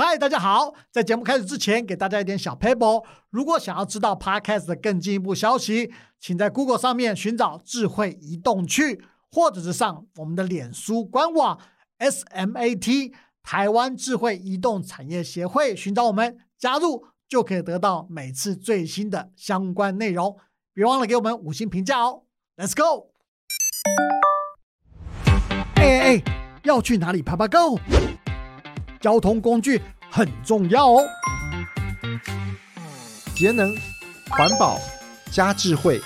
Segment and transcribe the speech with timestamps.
[0.00, 0.74] 嗨，大家好！
[0.92, 3.04] 在节目开始之前，给大家一点小 paper。
[3.30, 11.58] 如果想要知道 Podcast 的更进一步消息，请在 Google 上面寻找“智慧移动去”，或者是上我们的脸书官网
[11.98, 20.38] SMAT 台湾智慧移动产业协会，寻找我们加入，就可以得到每次最新的相关内容。
[20.72, 22.22] 别忘了给我们五星评价哦
[22.56, 23.10] ！Let's go！
[25.74, 26.22] 哎哎哎，
[26.62, 27.80] 要去哪里爬爬 Go？
[29.00, 29.80] 交通工具
[30.10, 31.06] 很重要哦。
[33.34, 33.72] 节能、
[34.28, 34.78] 环保
[35.30, 36.00] 加智慧，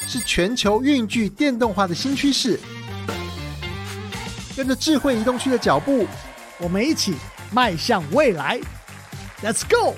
[0.00, 2.58] 是全球运具电动化的新趋势。
[4.56, 6.06] 跟着智慧移动区的脚步，
[6.58, 7.14] 我们一起
[7.52, 8.60] 迈向未来。
[9.42, 9.94] Let's go！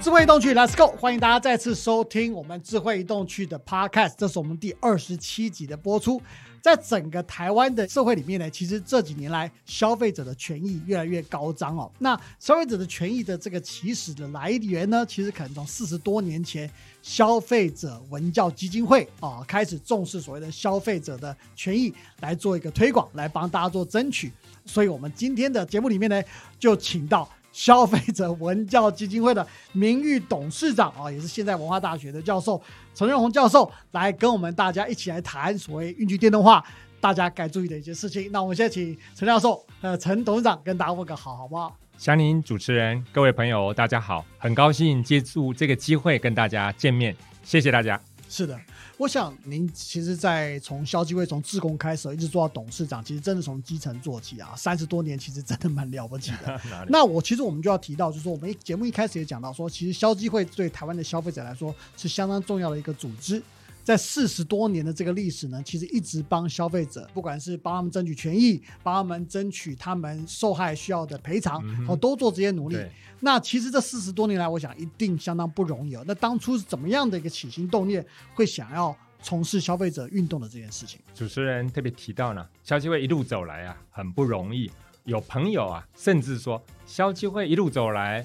[0.00, 0.94] 智慧移动区，Let's go！
[0.98, 6.20] 欢迎大家再次收听我们智慧移动区的 Podcast，这是我们第二十七集的播出。
[6.64, 11.92] 在整个台湾的社会里面呢，其实这几年来消费者的权益越来越高涨哦。
[11.98, 16.70] 那消费者的权益的这个起始的来源呢，其实可能从四十多年前
[17.02, 24.32] 消费者文教基金会啊开始重视所谓的消费者的权益来做一个推广，来帮大家做争取。
[24.64, 26.22] 所以我们今天的节目里面呢，
[26.58, 27.28] 就请到。
[27.54, 32.60] 消费者文教基金会的名誉董事长啊，也是现在文化大学的教授
[32.96, 36.62] 陈润红教授，来跟我们大家一起来谈所谓运具电动化，
[37.00, 38.28] 大家该注意的一些事情。
[38.32, 41.76] 那我们现在请陈教授、呃陈董事长跟大家问个好，好不好？
[41.96, 48.00] 祥林主持人，各位朋友，大家好，很高兴借助这个机会跟大家见面，谢谢大家。
[48.28, 48.58] 是的。
[48.96, 56.60] 我想您其实，在从消基会从自工开始，一直做到董事长，其实真的从基层做起啊， 三十多年，其实真的蛮了不起的。
[56.88, 63.42] 那我其实我们就要提到，就是说我们节目一开始也讲到说，其实消基会对台湾的消费者来说是相当重要的一个组织。
[63.84, 72.78] 在四十多年的这个历史呢，其实一直帮消费者，不管是帮他们争取权益，帮他们争取他们受害需要的赔偿，哦，都做这些努力。
[73.20, 76.02] 那其实这四十多年来，我想一定相当不容易哦。
[76.06, 80.98] 那当初是怎么样的一个起心动念，会想要从事消费者运动的这件事情？
[81.14, 84.70] 主持人特别提到呢，消基会一路走来啊，很不容易。
[85.04, 88.24] 有朋友啊，甚至说消基会一路走来。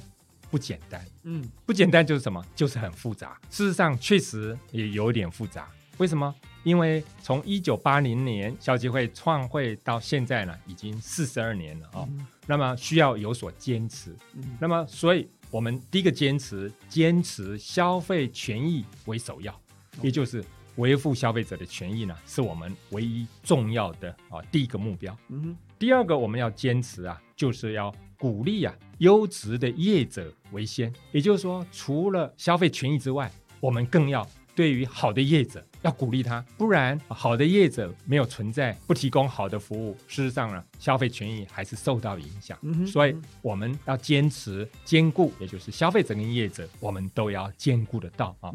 [0.50, 2.44] 不简单，嗯，不简单就是什么？
[2.56, 3.40] 就是很复杂。
[3.50, 5.70] 事实上，确实也有点复杂。
[5.98, 6.34] 为什么？
[6.64, 12.08] 因为从一九八零年消基会创会到现在呢，已经四十二年了哦。
[12.48, 14.16] 那么需要有所坚持。
[14.60, 19.58] 那么，所以我们第一个坚持，坚持消费权益为首要，
[20.02, 20.44] 也就是
[20.78, 25.18] 维护消费者的权益呢，是我们唯一重要的啊第一个目标。
[25.28, 27.94] 嗯，第二个我们要坚持啊，就是要。
[28.20, 33.32] 鼓励啊，优质的业者为先，也就是说，除了消费权益之外，
[33.62, 42.60] 我们更要对于好的业者要鼓励他，不然好的业者没有存在，不提供好的服务，事实上呢，消费权益还是受到影响。
[42.86, 48.52] 所以我们要坚持兼顾，也就是消费者跟业者，我们都要兼顾得到啊。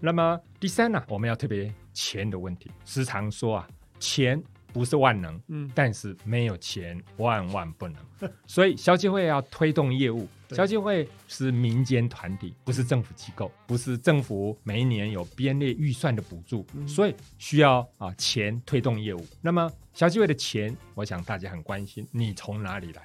[0.00, 3.68] 那么第三呢，我们要特别钱的问题，时常说啊，
[4.00, 4.42] 钱。
[4.74, 7.96] 不是万能，嗯，但是没有钱万万不能。
[8.44, 19.24] 所以消基会要推动业务，消基会是民间团体，不是政府机构，不是政府每一年有编列预算的补助，所以需要啊钱推动业务。
[19.40, 23.02] 那么消基会的钱，我想大家很关心，你从哪里来？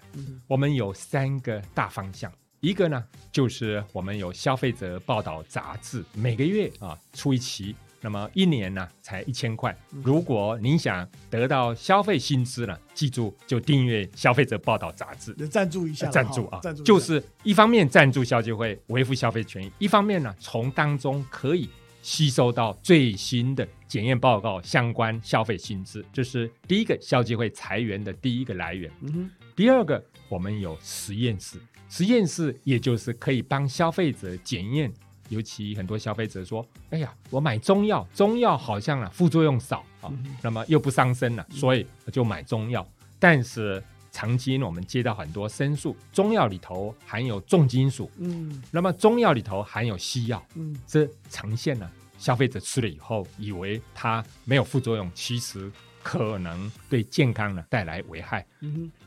[0.47, 7.75] 我们有三个大方向，一个呢就是我们有消费者报道杂志，每个月啊出一期。
[8.02, 21.70] 那么一年呢才一千块，如果您想得到消费薪资呢，记住就订阅《消费者报道》杂志，赞助一下，赞助啊，就是一方面赞助消基会维护消费权益，一方面呢从当中可以
[22.02, 28.90] 吸收到最新的检验报告相关消费薪资，这是第一个消基会裁员的第一个来源。
[29.02, 31.58] 嗯哼，第二个我们有实验室，
[31.90, 34.90] 实验室也就是可以帮消费者检验。
[35.29, 42.85] 尤其很多消费者说：“哎呀，我买中药，中药好像啊副作用少啊，那么又不伤身了，所以就买中药。
[43.19, 43.81] 但是
[44.12, 55.72] 曾经我们接到很多申诉，中药里头含有重金属，嗯，那么中药里头含有西药，嗯，这呈现了消费者吃了以后以为它没有副作用，其实
[56.02, 58.46] 可能对健康呢带来危害。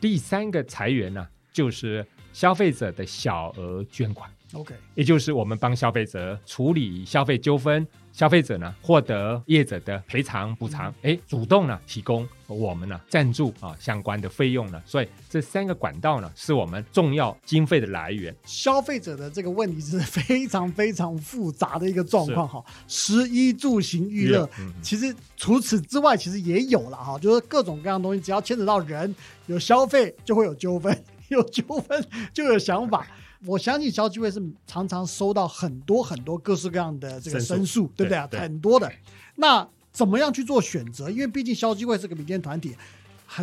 [0.01, 7.87] 第三个裁员呢，就是消费者的小额捐款。” OK，也就是我们帮消费者处理消费纠纷。
[8.13, 18.37] 消费者呢获得业者的赔偿补偿，哎，主动呢提供我们呢赞助啊相关的费用呢，所以这三个管道呢是我们重要经费的来源。
[18.45, 24.47] 消费者的这个问题是非常非常复杂的一个状况哈，食衣住行娱乐，
[24.83, 29.15] 其实除此之外其实也有了哈，就是各种各样东西，只要牵扯到人，
[29.47, 30.95] 有消费就会有纠纷，
[31.29, 33.07] 有纠纷就有想法。
[33.45, 38.29] 我相信消基会是常常收到很多很多各式各样的这个申诉，对不对啊？
[38.31, 38.91] 很多的。
[39.37, 41.11] 那怎么样去做选择？
[41.11, 42.77] 因为毕竟消基会是个民间团体，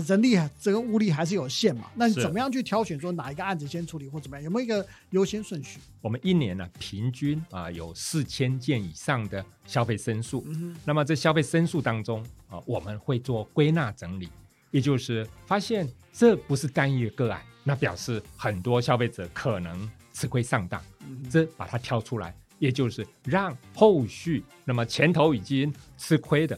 [0.07, 1.89] 人力这个物力还是有限嘛。
[1.95, 4.43] 那你怎么样去挑选说哪一个案子先处理或怎么样？
[4.43, 5.79] 有没有一个优先顺序？
[6.01, 10.45] 我们一年呢，平均啊有四千件以上的消费申诉。
[10.85, 14.29] 那么这消费申诉当中啊，我们会做归纳整理，
[14.71, 17.41] 也就是发现这不是单一的个案。
[17.63, 20.81] 那表示很多消费者可能吃亏上当，
[21.29, 26.57] 这把它挑出来，也就是让后续那么前头已经吃亏的，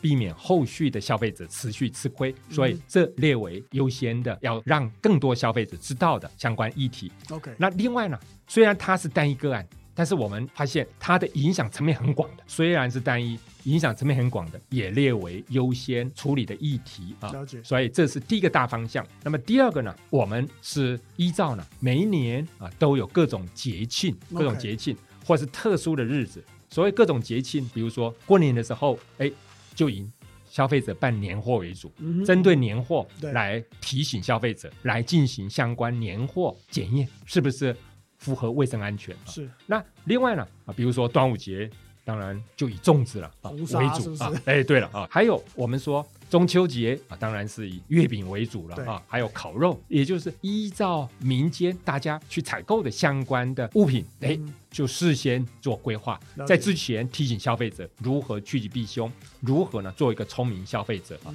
[0.00, 7.10] 避免后续的消费者持续吃亏，所以这列为优先的，要让更多消费者知道的相关议题。
[7.30, 9.66] OK，那另外呢，虽然它是单一个案。
[9.94, 17.30] 但是我们发现它的影响层面很广的，虽然是单一，影响层面很广的，也列为优先处理的议题啊。
[17.30, 17.62] 了解。
[17.62, 19.06] 所以这是第一个大方向。
[19.22, 24.96] 那么第二个呢，我们是依照呢每一年啊都有各种节庆，各种节庆
[25.26, 26.42] 或是特殊的日子。
[26.70, 29.30] 所谓各种节庆，比如说过年的时候，哎，
[29.74, 30.08] 就以
[30.48, 31.92] 消费者办年货为主，
[32.24, 37.76] 针对年货来提醒消费者来进行相关年货检验，是不是？
[38.22, 39.50] 符合卫生安全是。
[39.66, 41.68] 那另外呢啊，比如说端午节，
[42.04, 44.32] 当然就以粽子了啊为主啊。
[44.44, 49.02] 哎，对了啊，还有我们说中秋节啊，当然是以月饼为主了啊。
[49.08, 54.38] 还有烤肉，也就是依照民间大家去采购的相关的物品，哎，
[54.70, 59.10] 就事先做规划，在之前提醒消费者如何趋吉避凶，
[59.40, 61.34] 如何呢做一个聪明消费者啊。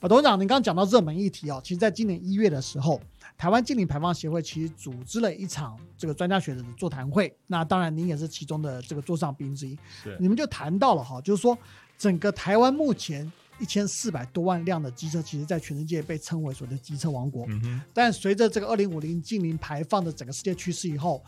[0.00, 3.00] 啊，董事长，您刚刚讲到热门议题哦，其实，在今年一月的时候，
[3.36, 7.34] 台湾净零排放协会其实组织了一场这个专家学者的座谈会。
[7.46, 9.76] 那当然，您也是其中的这个座上宾之一。
[10.20, 11.58] 你们就谈到了哈，就是说，
[11.98, 17.44] 整个台湾目前一千四百多万辆的机车，其实在全世界被称为所谓的机车王国。
[17.48, 21.20] 嗯但随着这个二零五零净零排放的整个世界趋势以后，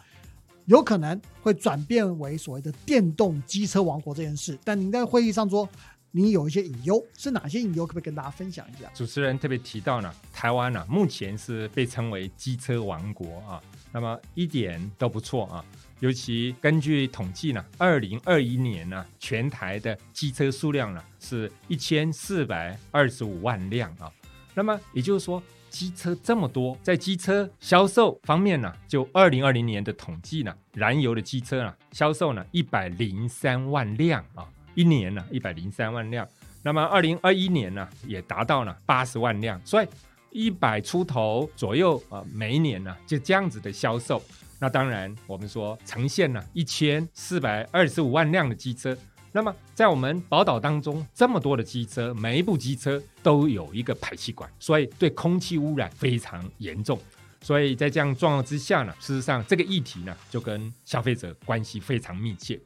[0.66, 4.56] 有可能会转变为所谓的电动机车王国这件事。
[4.62, 5.68] 但您在会议上说。
[6.16, 7.84] 你有一些隐忧，是哪些隐忧？
[7.84, 8.88] 可不可以跟大家分享一下？
[8.94, 15.64] 主持人特别提到呢，台湾呢目前是被称为机车王国啊，那么一点都不错啊。
[15.98, 24.08] 尤其根据统计呢，二零二一年呢，全台的机车数量呢是一千四百二十五万辆啊。
[24.54, 34.46] 那么也就是说，机车这么多，在机车销售方面呢，就二零二零年的统计呢，燃油的机车呢销售呢一百零三万辆啊。
[34.74, 36.26] 一年呢，一百零三万辆，
[36.62, 39.86] 那么二零二一年呢，也达到了八十万辆，所以
[40.30, 44.22] 一百出头左右啊，每一年呢就这样子的销售。
[44.60, 48.96] 那当然，我们说呈现了一千四百二十五万辆的机车，
[49.30, 56.98] 那么在我们宝岛当中，这么多的机车，每一部机车都有一个排气管，所以对空气污染非常严重。
[57.42, 62.58] 所以在这样状况之下呢，事实上这个议题呢，就跟消费者关系非常密切。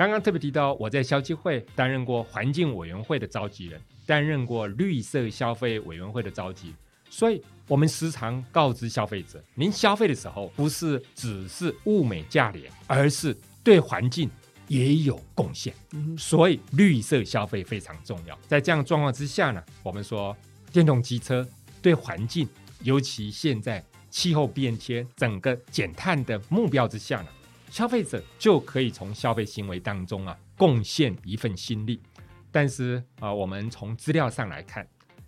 [0.00, 6.74] 刚刚特别提到，我在消基会担任过环境委员会的召集人，担任过绿色消费委员会的召集，
[7.10, 14.30] 所以我们时常告知消费者，您消费的时候不是只是物美价廉，而是对环境
[14.68, 15.74] 也有贡献。
[16.16, 18.34] 所以绿色消费非常重要。
[18.48, 20.34] 在这样状况之下呢，我们说
[20.72, 21.46] 电动机车
[21.82, 22.48] 对环境，
[22.84, 27.28] 尤其现在气候变迁、整个减碳的目标之下呢。
[27.70, 32.00] 消费者就可以从消费行为当中啊贡献一份心力，
[32.50, 34.86] 但是啊，我们从资料上来看，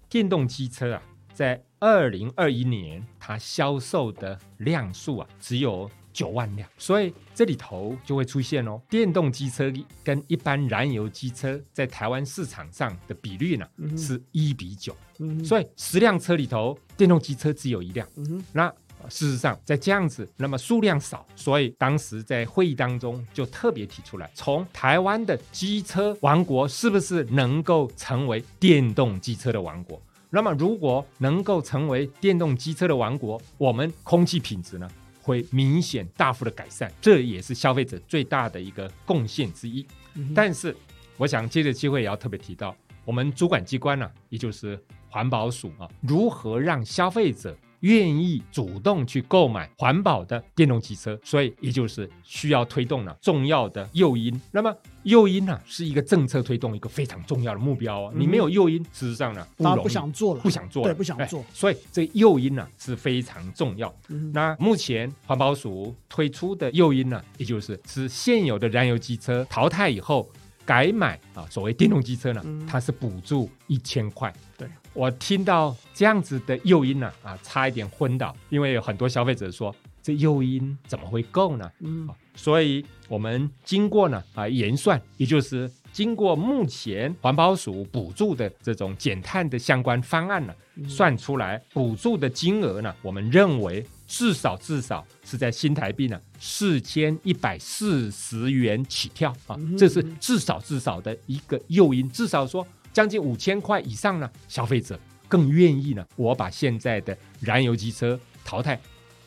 [0.09, 9.73] 电动机车啊，在二零二一年它销售的辆数啊只有九万辆，所以这里头就会出现哦，电动机车
[10.03, 14.97] 跟一般燃油机车在台湾市场上的比率呢是一比九，
[15.45, 18.07] 所以十辆车里头电动机车只有一辆，
[18.53, 18.75] 那。
[19.09, 30.01] 事实上，在这样子，那么数量少，所以当时在会议当中就特别提出来，从台湾的机车王国是不是能够成为电动机车的王国？
[30.31, 34.89] 那么如果能够成为电动机车的王国，我们空气品质呢
[35.21, 39.87] 会明显大幅的改善，这也是消费者最大的一个贡献之一。
[40.35, 40.75] 但是，
[41.17, 47.57] 我想借着机会也要特别提到，我们主管机关呢，也就是环保署啊，如何让消费者。
[47.83, 54.41] 愿意主动去购买环保的电动汽车，所以也就是需要推动了重要的诱因。
[54.51, 54.75] 那么
[55.05, 58.13] 诱因呢，是一个政策推动一个非常重要的目标哦。
[58.17, 61.45] 你没有诱因，事实上呢，大家不想做了，不想做，对，不想做。
[61.53, 63.93] 所以这诱因呢是非常重要。
[64.33, 70.29] 那目前环保署推出的诱因呢，也就是是现有的燃油机车淘汰以后。
[70.65, 74.33] 改买啊，所谓电动机车呢，它是补助一千块。
[74.57, 81.71] 对我听到这样子的诱因呢，啊，差一点昏倒，因为有很多消费者说，这诱因怎么会够呢？
[81.81, 90.55] 嗯，所以我们经过呢啊研算，也就是经过目前环保署补助的这种减碳的相关方案呢，
[90.89, 93.85] 算出来补助的金额呢，我们认为。
[94.15, 102.07] 至少至少是在新台币呢四千一百四十元起跳啊，这是至少至少的一个诱因。
[102.11, 108.79] 至少说将近五千块以上呢，消费者更愿意呢，我把现在的燃油机车淘汰，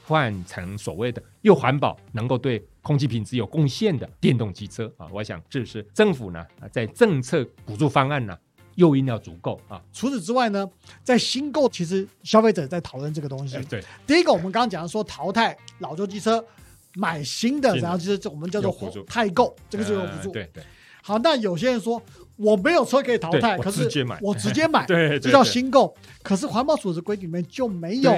[0.05, 5.07] 换成所谓的又环保、能够对空气品质有贡献的电动机车啊。
[5.11, 8.37] 我想这是政府呢在政策补助方案呢。
[8.75, 9.81] 诱因要足够啊！
[9.93, 10.69] 除此之外呢，
[11.01, 13.57] 在新购，其实消费者在讨论这个东西。
[13.69, 16.45] 对，第一个我们刚刚讲说淘汰老旧机车，
[16.95, 20.29] 买新的，然后就是我们叫做太购，这个就有补助。
[20.33, 20.61] 对对。
[21.01, 22.03] 好，那有些人说
[22.37, 25.95] 我没有车可以淘汰，可是我直接买，我直接买， 对，这叫新购。
[26.21, 28.11] 可是环保署的规定里面就没有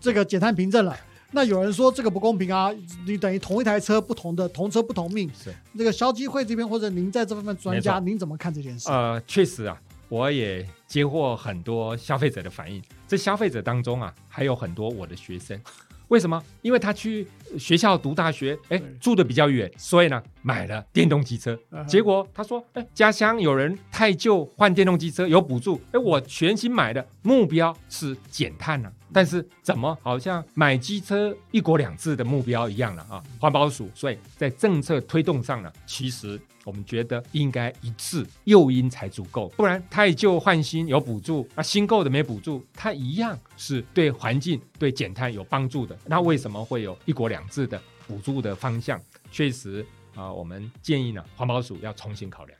[0.00, 0.96] 这个减碳凭证了。
[1.30, 2.72] 那有人说这个不公平啊！
[3.06, 5.30] 你等于同一台车，不同的同车不同命。
[5.34, 5.52] 是。
[5.72, 8.88] 那个消基会这边或者您在这方面专家，您怎么看这件事？
[8.88, 9.78] 呃，确实啊。
[10.08, 15.60] 我也接获很多消费者的反应，这消费者当中啊，还有很多我的学生。
[16.08, 16.42] 为什么？
[16.62, 17.26] 因为他去
[17.58, 21.58] 学校读大学，哎，住的比较远，所以呢，买了电动机车。
[21.86, 28.90] 结果他说，哎，家乡有人太旧换电动机车有补助，哎，我全新买的目标是减碳呢。
[29.10, 33.22] 但是怎么好像买机车一国两制的目标一样了啊？
[33.40, 36.38] 环保署，所以在政策推动上呢，其实
[36.68, 45.98] 我们觉得应该一次，诱因才足够，不然太旧换新有补助，那新购的没补助，它一样是对环境、对减碳有帮助的。
[46.04, 49.00] 那为什么会有一国两制的补助的方向？
[49.32, 49.84] 确实
[50.14, 52.58] 啊，我们建议呢，环保署要重新考量。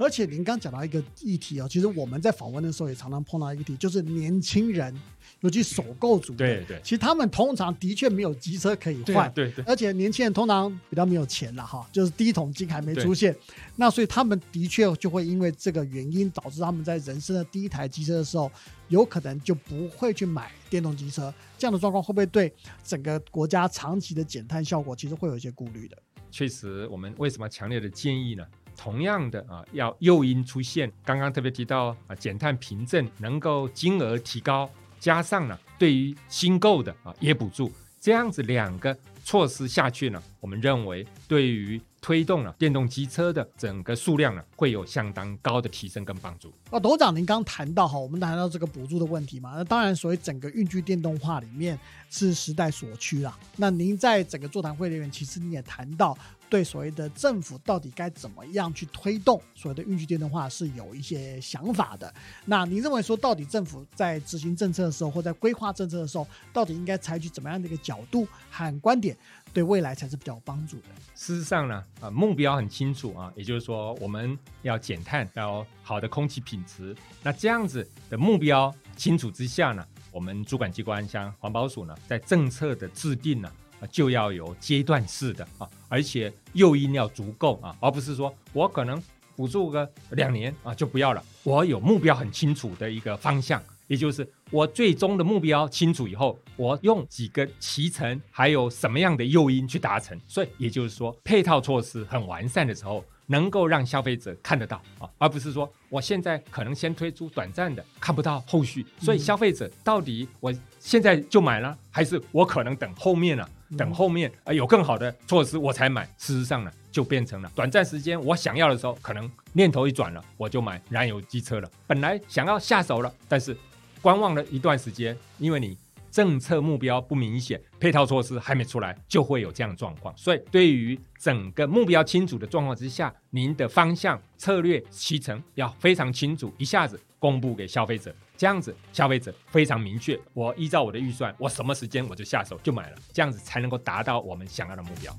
[0.00, 4.98] 而且您刚讲到一个议题哦，其实我们在访问的时候也常常碰到一个议题，就是年轻人，
[5.40, 13.36] 尤其首购族，对对，其实他们通常的确没有机车可以换，对对，而且年轻人通常比较没有钱了哈，就是第一桶金还没出现，
[13.76, 18.50] 那所以他们的确就会因为这个原因，导致他们在人生的第一台机车的时候，
[18.88, 22.50] 有可能就不会去买电动机车，这样的状况会不会对
[22.82, 25.98] 整个国家长期的减碳效果，其实会有一些顾虑的？
[26.30, 28.46] 确实，我们为什么强烈的建议呢？
[28.82, 37.70] 同样的啊，要诱因出现，刚刚特别提到啊，减碳凭证能够金额提高，加上呢，对于新购的啊也补助，
[38.00, 41.78] 这样子两个措施下去呢，我们认为对于。
[42.02, 46.50] 推动了电动机车的整个数量呢，会有相当高的提升跟帮助。
[46.70, 53.38] 啊，董事长，您刚谈到哈，我们谈到这个补助的问题嘛，那当然，所谓整个运具电动化里面是时代所趋啦。
[53.56, 56.16] 那您在整个座谈会里面，其实你也谈到，
[56.50, 62.12] 对所谓的政府到底该怎么样去推动所谓的运具电动化是有一些想法的。
[62.44, 69.16] 那您认为说，到底政府在执行政策的时候，或在规划政策的时候，到底应该采取怎么样的一个角度和观点？
[69.52, 70.84] 对未来才是比较有帮助的。
[71.16, 76.94] 事实上呢，啊，目标很清楚啊，也就是说我们要减碳，要好的空气品质。
[77.20, 83.50] 那这样子的目标清楚之下呢，我们主管机关像环保署呢，在政策的制定呢，
[83.88, 89.02] 就要有阶段式的啊，而且诱因要足够啊，而不是说我可能
[89.36, 91.24] 补助个两年啊就不要了。
[91.42, 93.62] 我有目标很清楚的一个方向。
[93.86, 100.16] 也就是我最终的目标清楚以后，我用几个骑乘，还有什么样的诱因去达成？
[100.28, 108.86] 所以也就是说，配套措施很完善的时候，能够让消费者看得到啊，而不是说我现在可能先推出短暂的，看不到后续。
[109.00, 113.44] 所以消费者到底我现在就买了，还是我可能等后面呢？
[113.76, 116.04] 等后面啊有更好的措施我才买。
[116.18, 121.70] 事实上呢，就变成了短暂时间我想要的时候，可能念头一转了，我就买燃油机车了。
[121.86, 123.56] 本来想要下手了，但是。
[124.02, 125.76] 观望了一段时间，因为你
[126.10, 130.14] 政策目标不明显，配套措施还没出来，就会有这样的状况。
[130.16, 140.18] 所以，对于整个目标清楚的状况之下，您的方向、策略、提成要非常清楚，一下子公布给消费者，这样子消费者非常明确。
[140.32, 145.14] 我依照我的预算，我什么时间我就下手就买了，这样子才能够达到我们想要的目标。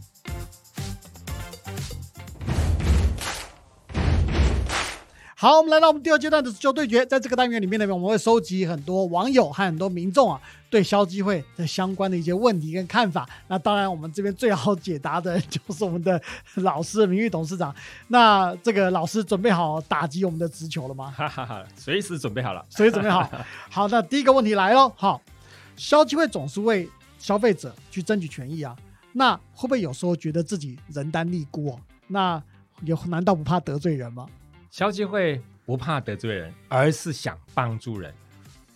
[5.41, 13.27] 好，我们来到我们第二阶段的足球对决，在这个单元里面呢，我们会收集很多网友和很多民众啊对消基会的相关的一些问题跟看法。
[13.47, 16.21] 那当然，我们这边最好解答的就是我们的
[16.57, 17.73] 老师名誉董事长。
[18.09, 21.11] 那这个老师准备好打击我们的直球了吗？
[21.17, 23.27] 哈哈哈，随时准备好了，随时准备好。
[23.67, 24.93] 好，那第一个问题来喽。
[24.95, 25.19] 好，
[25.75, 28.75] 消基会总是为消费者去争取权益啊，
[29.11, 31.75] 那会不会有时候觉得自己人单力孤？
[32.05, 32.39] 那
[32.83, 34.27] 有难道不怕得罪人吗？
[34.71, 38.09] 消基会不怕得罪人，而是想帮助人。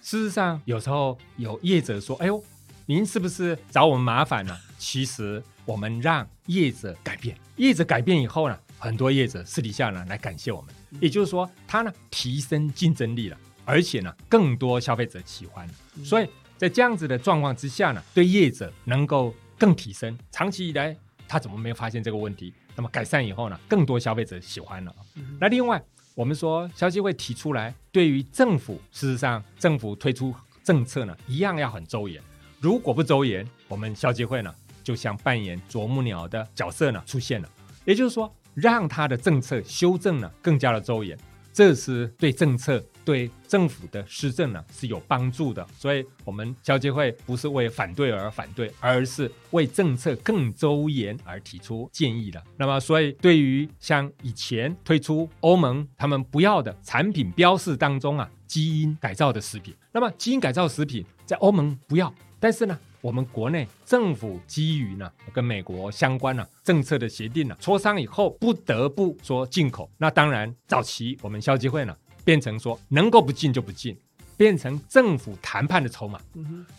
[0.01, 2.43] 事实上，有时候有业者说：“哎呦，
[2.85, 10.75] 您是不是找我们麻烦呢？” 其实我们让业者改变，业者改变以后呢，很多业者私底下呢来感谢我们。
[10.99, 15.65] 也就是说，他呢提升竞争力了，而且呢更多消费者喜欢。
[16.03, 20.15] 所以在这样子的状况之下呢，对业者能够更提升。
[20.29, 20.93] 长期以来，
[21.25, 22.53] 他怎么没有发现这个问题？
[22.75, 24.93] 那么改善以后呢，更多消费者喜欢了。
[25.39, 25.81] 那另外，
[26.13, 32.21] 我们说消息会提出来，对于政府，事实上政府推出政策呢，一样要很周延。
[32.59, 34.53] 如果不周延，我们消基会呢，
[34.83, 37.49] 就像扮演啄木鸟的角色呢出现了。
[37.83, 41.17] 也就是说，让他的政策修正呢更加的周延，
[41.53, 42.83] 这是对政策。
[43.05, 52.43] 对政府的施政呢是有帮助的，所以我们交接会不是为反对而反对，而是为政策更周延而提出建议的。
[52.57, 69.87] 那么，所以对于像以前推出欧盟他们不要的产品标示当中啊，基因改造的食品，那么基因改造食品在欧盟不要，但是呢，我们国内政府基于呢跟美国相关呢政策的协定呢磋商以后，不得不说进口。
[69.97, 71.95] 那当然，早期我们消基会呢。
[72.25, 73.97] 变成说能够不进就不进，
[74.35, 76.19] 变成政府谈判的筹码。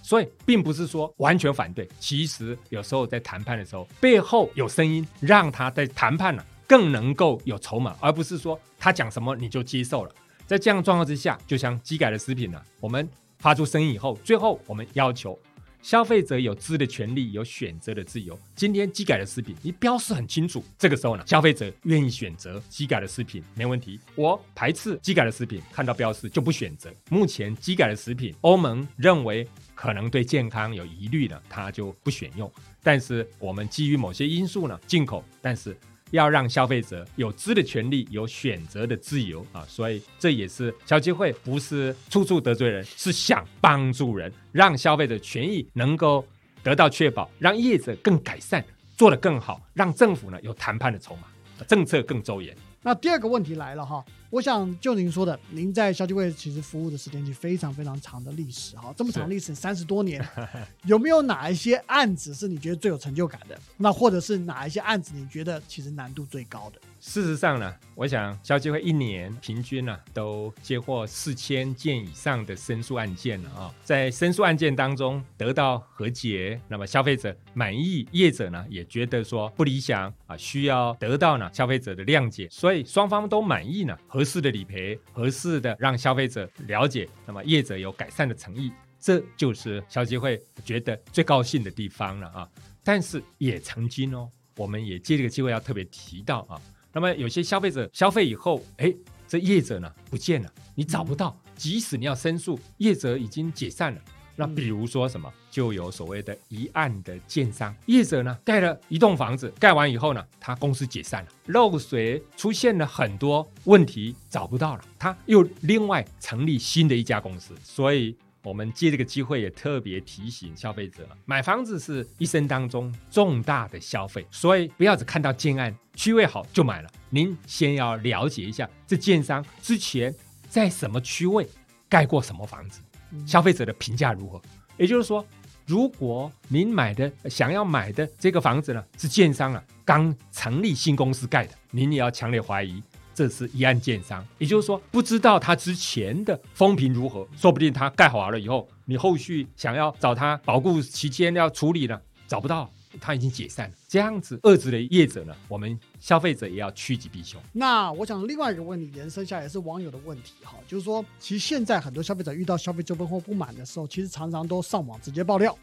[0.03, 10.13] 所以并不是说完全反对，其实有时候在谈判的时候背后有声音，让他在谈判呢更能够有筹码，而不是说他讲什么你就接受了。
[10.47, 15.39] 在这样状况之下，就像机改的食品呢，我们发出声音以后，最后我们要求。
[15.87, 18.37] 消费者有知的权利，有选择的自由。
[18.57, 24.01] 今天机改的食品，你标示很清楚，这个时候呢，消费者愿意选择机改的食品，没问题。
[24.17, 26.93] 我排斥机改的食品，看到标示就不选择。
[27.09, 32.53] 目前机改的食品，欧盟认为可能对健康有疑虑的，它就不选用。
[32.83, 35.79] 但是我们基于某些因素呢，进口，但是。
[36.11, 39.65] 要让消费者有知的权利，有选择的自由啊！
[39.69, 46.25] 所以这也是小机会不是处处得罪人，是想帮助人，让消费者权益能够
[46.63, 48.65] 得到确保，让业者更改善，
[48.97, 51.23] 做得更好，让政府呢有谈判的筹码，
[51.67, 52.57] 政策更周延。
[52.83, 60.27] 那第二个问题来了哈，我想就您说的，您在消基会其实服务的时间是非常非常长的历史哈，这么长历史三十多年，
[60.85, 63.59] 有没有哪一些案子是你觉得最有成就感的？
[63.77, 66.81] 那或者是哪一些案子你觉得其实难度最高的？
[66.99, 92.49] 事实上呢，我想消基会一年平均呢都接获四千件以上的申诉案件了啊，在申诉案件当中得到和解，那么消费者满意，业者呢也觉得说不理想啊，需要得到呢消费者的谅解，所以双方都满意呢，合适的理赔，合适的让消费者了解，那么业者有改善的诚意，这就是消基会觉得最高兴的地方了啊。
[92.83, 94.27] 但是也曾经哦，
[94.57, 96.59] 我们也借这个机会要特别提到啊。
[96.95, 98.91] 那么有些消费者消费以后，哎，
[99.29, 101.39] 这业者呢不见了，你找不到。
[101.55, 104.01] 即使你要申诉，业者已经解散了。
[104.37, 118.17] 那比如说什么，就有所谓的一案的建商业者呢，盖了一栋房子，盖完以后呢，他公司解散了，漏水出现了很多问题，找不到了，他又另外成立新的一家公司，所以。
[118.43, 126.89] 我们借这个机会也特别提醒消费者，买房子是一生当中重大的消费，所以不要只看到建案区位好就买了。
[127.11, 130.15] 您先要了解一下这建商之前
[130.49, 131.45] 在什么区位
[131.89, 132.81] 盖过什么房子，
[133.25, 134.41] 消费者的评价如何。
[134.77, 135.25] 也就是说，
[135.67, 142.83] 如果您买的想要买的这个房子呢是建商啊刚成立新公司盖的，您也要强烈怀疑。
[143.15, 151.99] 这是一案建商，也就是说，不知道他之前的风评如何，说不定他盖好了以后，你后续想要找他保固期间要处理呢，
[152.29, 153.75] 找不到，他已经解散了。
[153.89, 157.41] 这样子遏制的业者呢，我们消费者也要趋吉避凶。
[157.53, 165.57] 那我想另外一个问题延伸下来是网友的问题哈，就是说，其实现在很多消费者遇到消费纠纷或不满的时候，其实常常都上网直接爆料。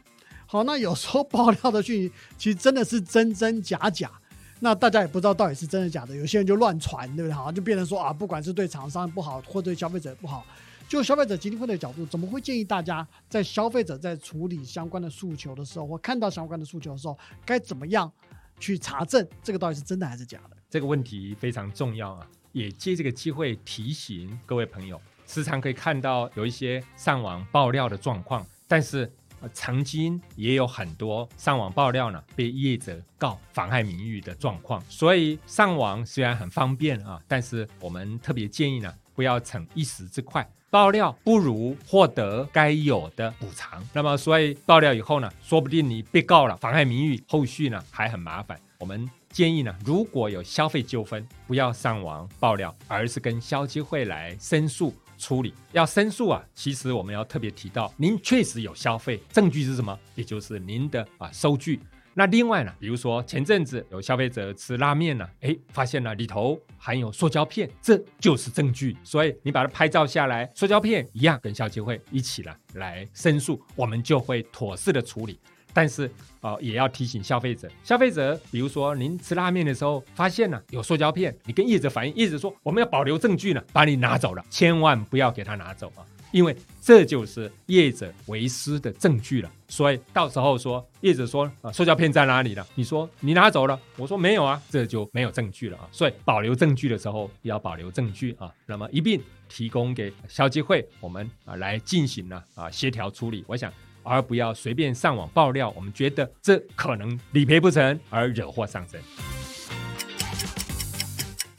[0.46, 4.12] 好，那有时候爆料的讯息其实真的是真真假假。
[4.60, 7.34] 那大家也不知道到底是真的假的，有些人就乱传，对不对？
[7.34, 10.46] 好像就变成说啊，不管是对厂商不好，或对消费者不好，
[10.88, 18.12] 就消费者基金会的角度，怎么会建议大家在消费者在处理相关的诉求的时候，或看到相关的诉求的时候，该怎么样
[18.60, 20.58] 去查证这个到底是真的还是假的？
[20.70, 22.28] 这个问题非常重要啊！
[22.52, 29.12] 也借这个机会提醒各位朋友，时常可以看到有一些上网爆料的状况，但是。
[29.54, 34.82] 曾经也有很多上网爆料呢，被业者告妨害名誉的状况。
[34.88, 43.80] 所以上网虽然很方便啊，但是我们特别建议呢，不要逞一时之快，爆料不如获得该有的补偿。
[43.94, 48.60] 那么，所以爆料以后呢，说不定你被告了妨害名誉，后续呢还很麻烦。
[48.80, 54.92] 我们建议呢，如果有消费纠纷，不要上网爆料，而是跟消基会来申诉。
[55.20, 59.96] 处理要申诉啊，其实我们要特别提到，您确实有消费证据是什么？
[60.16, 61.80] 也就是您的啊收据。
[62.14, 68.96] 那另外呢，比如说前阵子有消费者吃拉面呢，哎，发现了里头含有塑胶片，这就是证据。
[69.04, 75.40] 所以你把它拍照下来，塑胶片一样跟消基会一起了来申诉，我们就会妥适的处理。
[75.76, 76.08] 但是，
[76.42, 89.50] 呃，也要提醒消费者，消费者，比如说您吃拉面的时候发现了有塑胶片，你跟业者反映，业者说我们要保留证据呢，把你拿走了，千万不要给他拿走啊，因为这就是业者为师的证据了。
[89.70, 92.68] 所以到时候说业者说啊，塑胶片在哪里了？
[92.76, 95.88] 你说你拿走了，我说没有啊，这就没有证据了啊。
[95.92, 103.46] 所以保留证据的时候要保留证据啊，那么一并提供给消基会，我们啊来进行呢啊协调处理。
[103.48, 103.72] 我想。
[104.06, 109.02] 而不要随便上网爆料，我们觉得这可能理赔不成而惹祸上身。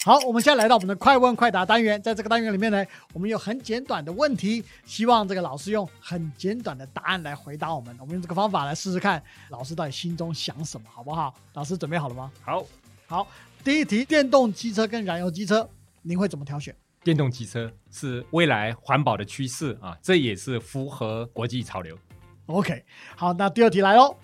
[0.04, 7.96] 好，我们现在来到我们的快问快答单元，在这个单元里面呢，我们有很简短的问题，希望这个老师用很简短的答案来回答我们。
[7.98, 11.34] 我们用这个方法来试试看，老师到底心中想什么，好不好？
[11.54, 12.30] 老师准备好了吗？
[12.42, 12.62] 好，
[13.06, 13.26] 好。
[13.64, 15.66] 第一题，电动机车跟燃油机车，
[16.02, 16.76] 您会怎么挑选？
[17.02, 21.96] 电动机车是未来环保的趋势啊，这也是符合国际潮流。
[22.44, 22.84] OK，
[23.16, 24.14] 好，那第二题来喽。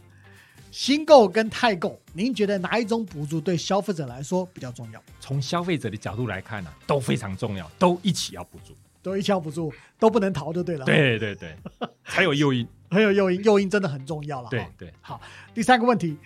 [0.70, 5.02] 新购跟太购，您觉得哪一种补助对消费者来说比较重要？
[5.18, 10.85] 从消费者的角度来看呢，都非常重要，都一起要补助，都一起要补助，都不能逃就对了。
[10.85, 11.56] 对对对，
[12.02, 14.48] 还有诱因，很有诱因，诱因真的很重要了。
[14.48, 15.20] 对对，好，
[15.52, 16.16] 第三个问题。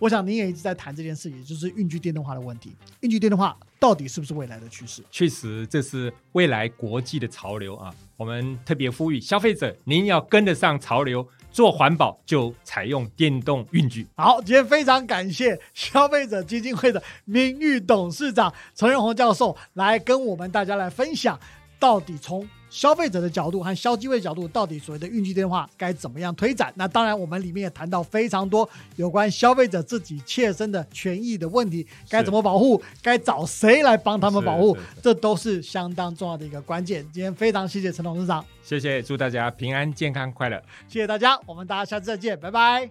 [0.00, 2.74] 我想您也一直在谈这件事，也就是运具电动化的问题。
[3.00, 5.02] 运具电动化到底是不是未来的趋势？
[5.08, 7.94] 确实，这是未来国际的潮流啊！
[8.16, 14.04] 我们特别呼吁消费者，您要跟得上潮流，做环保就采用电动运具。
[14.16, 21.38] 好，今天非常感谢消费者基金会的名誉董事长陈永红教授来跟我们大家来分享，
[21.78, 22.46] 到底从。
[22.74, 26.72] 消费者的角度和消基会角度，到底所谓的运气电话该怎么样推展？
[26.74, 37.06] 那当然，我们里面也谈到非常多有关消费者自己切身的权益的问题，该怎么保护，该找谁来帮他们保护，这都是相当重要的一个关键。
[37.12, 42.90] 今天非常谢谢陈董事长，谢谢，祝大家平安、健康、快乐，谢谢大家，我们大家下次再见，拜拜。